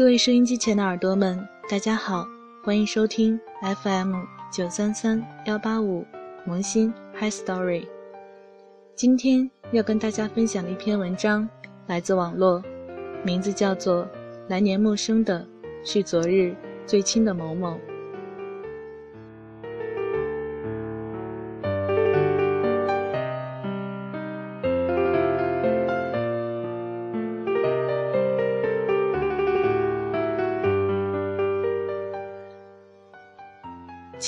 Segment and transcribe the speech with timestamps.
[0.00, 2.26] 各位收音机前的耳朵们，大家好，
[2.64, 3.38] 欢迎收听
[3.82, 4.14] FM
[4.50, 6.06] 九三三幺八五
[6.46, 7.86] 萌新 Hi Story。
[8.94, 11.46] 今天要跟大家分享的一篇文章
[11.86, 12.62] 来自网络，
[13.22, 14.04] 名字叫做
[14.48, 15.46] 《来年陌生的
[15.84, 17.72] 是昨日最亲的某某》。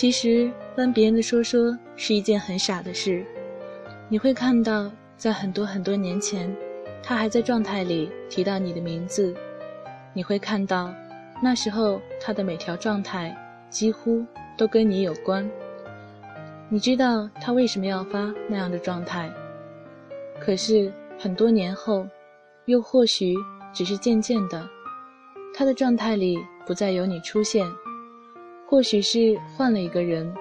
[0.02, 3.24] 其实翻别人的说说是一件很傻的事。
[4.08, 6.52] 你会看到，在很多很多年前，
[7.04, 9.32] 他还在状态里提到你的名字；
[10.12, 10.92] 你会看到，
[11.40, 13.32] 那时候他的每条状态
[13.70, 14.26] 几乎
[14.58, 15.48] 都跟你有关。
[16.68, 19.32] 你知道他为什么要发那样的状态。
[20.40, 22.04] 可是很多年后，
[22.64, 23.36] 又或许
[23.72, 24.68] 只是渐渐的，
[25.54, 27.64] 他的状态里不再有你出现。
[28.72, 30.34] 或许是换了一个人，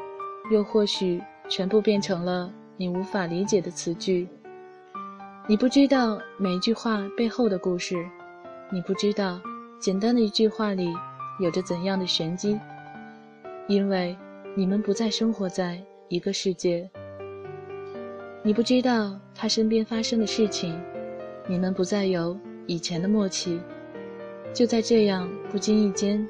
[0.53, 4.25] 又或许全部变成了你无法理解的词句。
[5.49, 7.97] 你不知道每一句话背后的故事，
[8.71, 9.37] 你不知道
[9.81, 10.93] 简单的一句话里
[11.41, 12.57] 有着怎样的玄机，
[13.67, 14.15] 因为
[14.55, 16.89] 你们不再生活在一个世界。
[18.43, 20.81] 你不知道他身边发生的事情，
[21.49, 23.59] 你们不再有以前的默契。
[24.53, 26.25] 就在这样不经意间，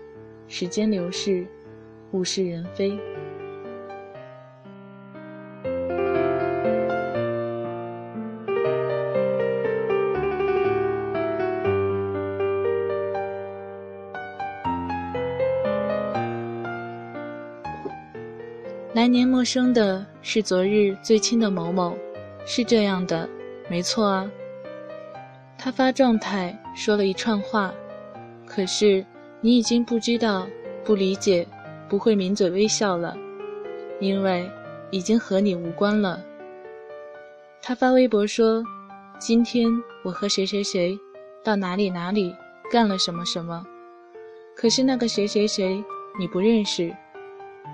[0.48, 1.46] 时间流逝。
[2.12, 2.98] 物是人非。
[18.94, 21.98] 来年陌生的是昨日最亲的某某，
[22.46, 23.28] 是这样的，
[23.68, 24.30] 没错啊。
[25.58, 27.74] 他发状态说了一串话，
[28.46, 29.04] 可是
[29.40, 30.46] 你已经不知道，
[30.84, 31.48] 不理解。
[31.92, 33.18] 不会抿嘴微笑了，
[34.00, 34.50] 因为
[34.92, 36.24] 已经和你无关了。
[37.62, 38.64] 他发微博说
[39.20, 39.70] ：“今天
[40.02, 40.98] 我和谁谁谁
[41.44, 42.34] 到哪里哪里
[42.72, 43.68] 干了什么什么。”
[44.56, 45.84] 可是那个谁谁谁
[46.18, 46.96] 你不认识，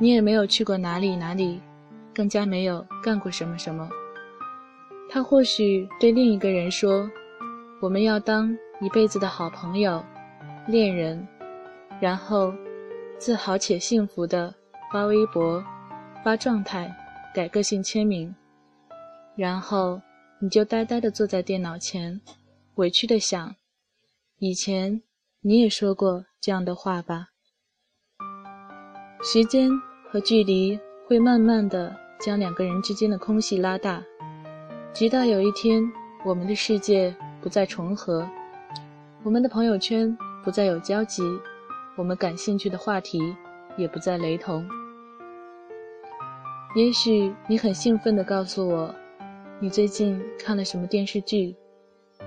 [0.02, 1.62] 你也没有去过哪里哪里，
[2.12, 3.88] 更加没有干过什么什么。
[5.12, 7.08] 他或许对另一个人说
[7.80, 8.52] ：“我们要当
[8.82, 10.04] 一辈子的好朋友、
[10.68, 11.28] 恋人。”
[12.02, 12.52] 然后。
[13.18, 14.54] 自豪且幸福的
[14.92, 15.64] 发微博、
[16.24, 16.96] 发状态、
[17.34, 18.34] 改个性签名，
[19.36, 20.00] 然后
[20.40, 22.22] 你就呆呆地坐在电脑前，
[22.76, 23.56] 委屈地想：
[24.38, 25.02] 以前
[25.42, 27.30] 你也说过这样的话吧？
[29.24, 29.72] 时间
[30.10, 34.04] 和距离会慢慢地将两个人之间的空隙拉大，
[34.94, 35.84] 直到有一天，
[36.24, 38.30] 我们的世界不再重合，
[39.24, 41.24] 我们的朋友圈不再有交集。
[41.98, 43.36] 我们感兴趣的话题
[43.76, 44.64] 也不再雷同。
[46.76, 48.94] 也许你很兴奋地告诉我，
[49.60, 51.56] 你最近看了什么电视剧，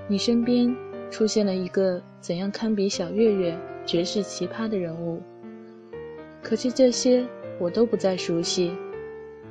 [0.09, 0.75] 你身边
[1.09, 5.23] 出现了一个怎样堪比小岳岳、绝世奇葩的人物。
[6.43, 7.25] 可是这些
[7.61, 8.77] 我都不再熟悉，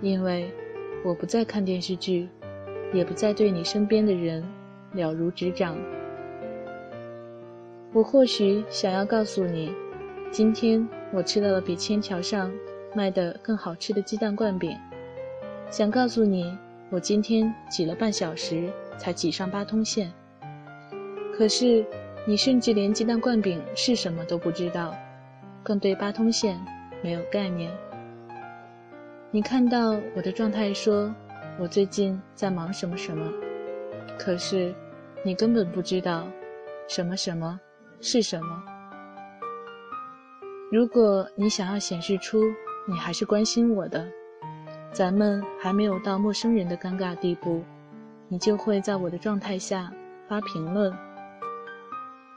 [0.01, 0.51] 因为
[1.01, 2.27] 我不再看电视剧，
[2.93, 4.43] 也不再对你身边的人
[4.91, 5.77] 了如指掌。
[7.93, 9.73] 我或许想要告诉你。
[10.31, 12.51] 今天我吃到了比千桥上
[12.93, 14.77] 卖的更好吃的鸡蛋灌饼，
[15.71, 16.55] 想告诉你，
[16.91, 20.11] 我今天挤了半小时才挤上八通线。
[21.35, 21.83] 可是
[22.25, 24.95] 你甚至连鸡蛋灌饼是什么都不知道，
[25.63, 26.59] 更对八通线
[27.01, 27.71] 没有概念。
[29.31, 31.13] 你看到我的状态，说
[31.59, 33.27] 我最近在忙什么什么，
[34.17, 34.73] 可是
[35.23, 36.27] 你根本不知道
[36.87, 37.59] 什么什么
[37.99, 38.63] 是什么。
[40.71, 42.43] 如果你想要显示出
[42.87, 44.07] 你还是关心我的，
[44.91, 47.63] 咱们还没有到陌生人的尴尬地步，
[48.27, 49.91] 你就会在我的状态下
[50.27, 50.95] 发评论。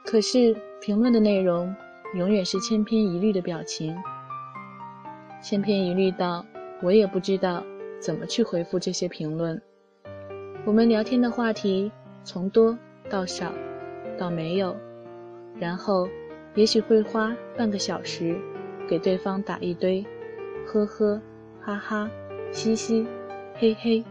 [0.06, 1.74] 可是评论的内容
[2.14, 3.94] 永远是千篇一律的表情，
[5.42, 6.42] 千篇一律到
[6.80, 7.62] 我也不知道
[8.00, 9.60] 怎么去回复这些评论。
[10.64, 11.92] 我们聊天的话题
[12.24, 12.78] 从多
[13.10, 13.52] 到少，
[14.16, 14.74] 到没有，
[15.60, 16.08] 然后。
[16.54, 18.38] 也许会花半个小时，
[18.88, 20.04] 给对方打一堆
[20.66, 21.20] “呵呵
[21.64, 22.10] ”“哈哈
[22.52, 23.06] ”“嘻嘻
[23.56, 24.04] ”“嘿嘿”，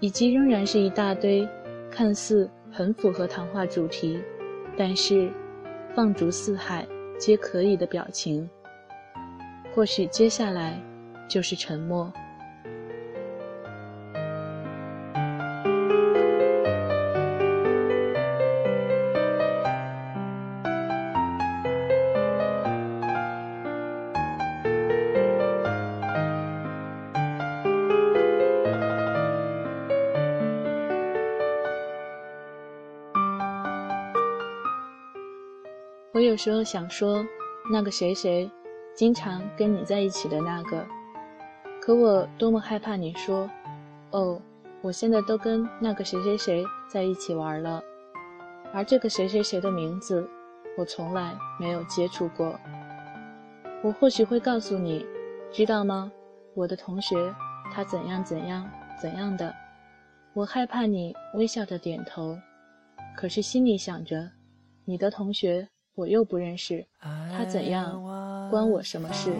[0.00, 1.48] 以及仍然是一大堆
[1.90, 4.20] 看似很符合谈话主题，
[4.76, 5.30] 但是
[5.94, 6.86] 放逐四海
[7.18, 8.48] 皆可以的表情。
[9.74, 10.82] 或许接下来
[11.28, 12.12] 就是沉默。
[36.14, 37.24] 我有时候想说，
[37.72, 38.50] 那个谁谁，
[38.94, 40.86] 经常跟你在一起的那个，
[41.80, 43.48] 可我多么害怕你说，
[44.10, 44.38] 哦，
[44.82, 47.82] 我现在都跟那个谁谁谁在一起玩了，
[48.74, 50.28] 而这个谁谁谁的名字，
[50.76, 52.60] 我从来没有接触过。
[53.82, 55.06] 我或许会告诉你，
[55.50, 56.12] 知道吗？
[56.52, 57.34] 我的同学，
[57.72, 58.70] 他怎样怎样
[59.00, 59.54] 怎样的。
[60.34, 62.36] 我害怕你微笑着点头，
[63.16, 64.30] 可是心里想着，
[64.84, 65.66] 你的同学。
[65.94, 66.86] 我又不认识
[67.36, 68.02] 他怎样，
[68.50, 69.30] 关我什么事？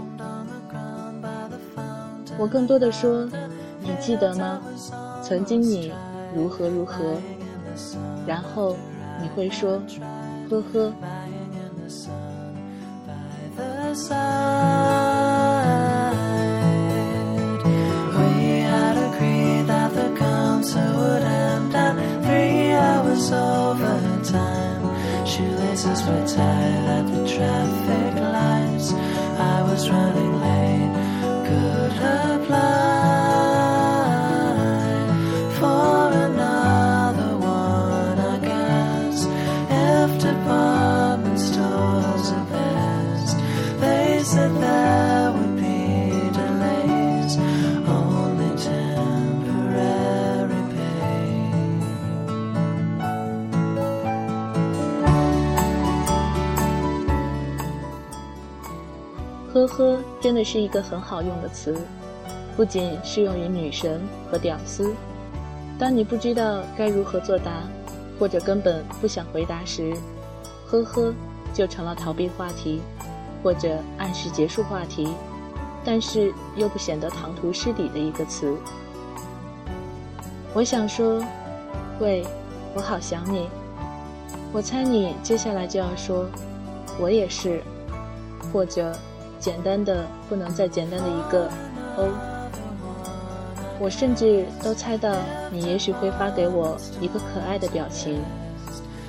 [2.38, 3.28] 我更多的说，
[3.80, 4.60] 你记得吗？
[5.22, 5.92] 曾经你
[6.34, 7.16] 如何如何，
[8.26, 8.76] 然后
[9.20, 9.80] 你会说，
[10.50, 10.92] 呵呵。
[60.22, 61.76] 真的是一个很好用的词，
[62.56, 64.94] 不仅适用于女神和屌丝。
[65.80, 67.64] 当你不知道该如何作答，
[68.20, 69.92] 或者根本不想回答时，
[70.68, 71.12] 呵呵
[71.52, 72.80] 就成了逃避话题，
[73.42, 75.12] 或者暗示结束话题，
[75.84, 78.56] 但是又不显得唐突失礼的一个词。
[80.54, 81.20] 我想说，
[81.98, 82.24] 喂，
[82.76, 83.48] 我好想你。
[84.52, 86.26] 我猜你接下来就要说，
[87.00, 87.60] 我也是，
[88.52, 88.96] 或者。
[89.42, 91.50] 简单的不能再简单的一个
[91.96, 92.08] 哦，
[93.80, 95.12] 我甚至都猜到
[95.50, 98.20] 你也许会发给我一个可爱的表情，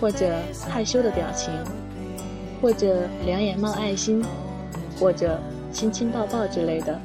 [0.02, 0.34] 或者
[0.68, 1.54] 害羞的表情，
[2.60, 4.26] 或者两眼冒爱心，
[5.00, 5.40] 或者
[5.72, 7.00] 亲亲抱抱之类的。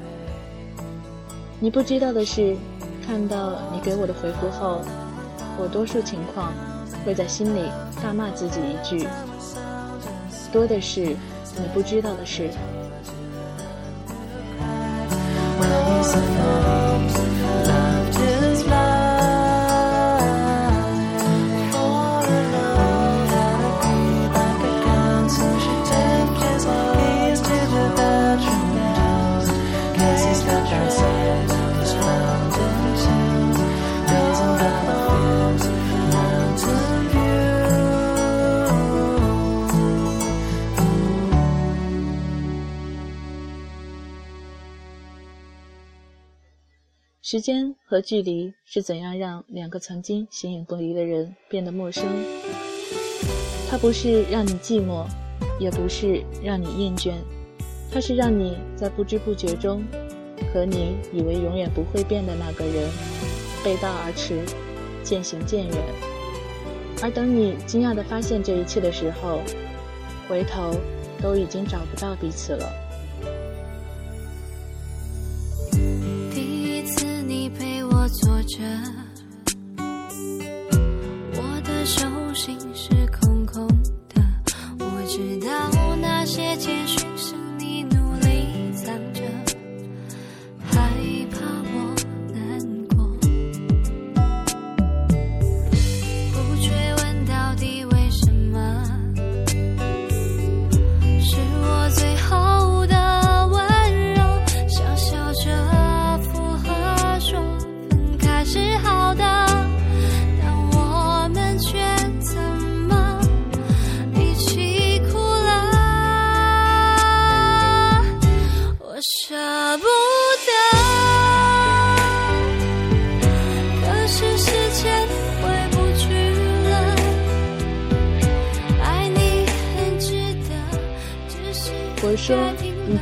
[1.60, 2.56] 你不知道的是，
[3.06, 4.80] 看到你给我的回复后，
[5.58, 6.54] 我多数情况
[7.04, 7.68] 会在心里
[8.02, 9.06] 大骂自己一句：
[10.50, 12.48] 多的是你不知道的事。
[16.08, 16.67] is enough.
[47.30, 52.02] 时间和距离是怎样让两个曾经形影不离的人变得陌生？
[53.68, 55.04] 它不是让你寂寞，
[55.60, 57.12] 也不是让你厌倦，
[57.92, 59.84] 它是让你在不知不觉中，
[60.54, 62.88] 和你以为永远不会变的那个人
[63.62, 64.40] 背道而驰，
[65.02, 65.76] 渐行渐远。
[67.02, 69.42] 而等你惊讶地发现这一切的时候，
[70.26, 70.74] 回头
[71.20, 72.87] 都已经找不到彼此了。
[78.48, 78.56] 着，
[81.34, 82.88] 我的手心是
[83.20, 83.68] 空空
[84.08, 84.24] 的。
[84.78, 85.77] 我知道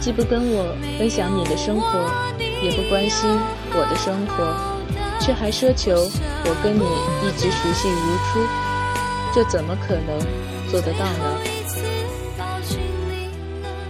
[0.00, 2.10] 既不跟我分享你的生活，
[2.62, 3.28] 也不关心
[3.72, 4.54] 我的生活，
[5.20, 5.92] 却还奢求
[6.44, 6.84] 我跟你
[7.26, 8.40] 一直熟悉如初，
[9.34, 10.18] 这怎么可能
[10.70, 11.36] 做得到呢？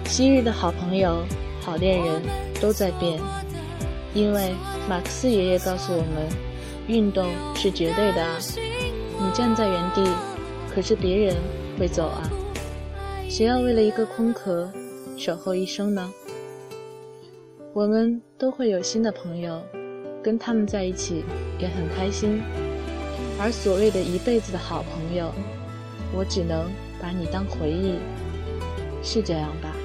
[0.07, 1.23] 昔日的好朋友、
[1.61, 2.23] 好恋人
[2.61, 3.21] 都在变，
[4.15, 4.55] 因为
[4.89, 6.27] 马克思爷爷告诉我们，
[6.87, 8.39] 运动是绝对的啊！
[9.21, 10.03] 你站在原地，
[10.75, 11.37] 可是别人
[11.79, 12.23] 会走啊。
[13.29, 14.71] 谁要为了一个空壳
[15.17, 16.13] 守候一生呢？
[17.73, 19.63] 我们都会有新的朋友，
[20.23, 21.25] 跟他们在一起
[21.59, 22.41] 也很开心。
[23.39, 25.31] 而所谓的一辈子的好朋友，
[26.15, 27.99] 我只能把你当回忆，
[29.03, 29.76] 是这样吧？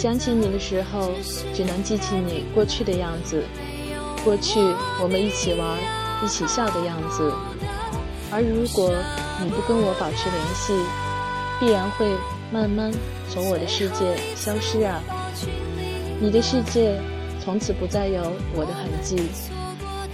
[0.00, 1.10] 想起你的时候，
[1.52, 3.42] 只能记起你过去的样子，
[4.22, 4.60] 过去
[5.02, 5.76] 我们一起玩、
[6.24, 7.32] 一起笑的样子。
[8.30, 8.92] 而如果
[9.42, 10.72] 你不跟我保持联系，
[11.58, 12.06] 必然会
[12.52, 12.92] 慢慢
[13.28, 15.02] 从我的世界消失啊！
[16.20, 16.96] 你的世界
[17.44, 18.22] 从此不再有
[18.54, 19.28] 我的痕迹。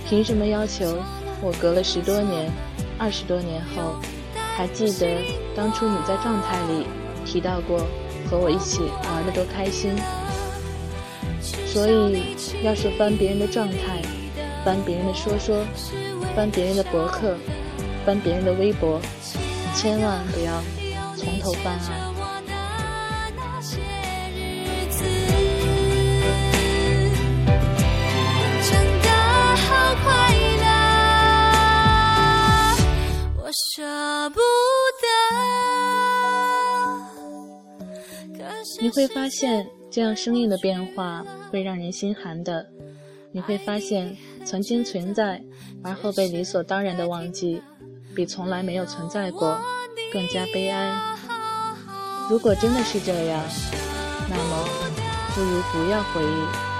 [0.08, 0.96] 凭什么要求
[1.42, 2.50] 我隔了十多年、
[2.96, 3.96] 二十多年后，
[4.56, 5.20] 还记得
[5.54, 6.86] 当初你在状态里
[7.26, 7.86] 提到过
[8.28, 9.94] 和我一起玩的多开心？
[11.66, 14.00] 所以，要是翻别人的状态，
[14.64, 15.64] 翻别人的说说，
[16.34, 17.36] 翻别人的博客，
[18.06, 19.00] 翻别人的微博，
[19.74, 20.62] 千万不要
[21.16, 22.13] 从头翻啊！
[38.96, 42.64] 你会发现，这样生硬的变化会让人心寒的。
[43.32, 45.42] 你会发现，曾经存在
[45.82, 47.60] 而后被理所当然的忘记，
[48.14, 49.58] 比从来没有存在过
[50.12, 50.96] 更加悲哀。
[52.30, 53.42] 如果真的是这样，
[54.30, 54.64] 那么
[55.34, 56.73] 不如不要回忆。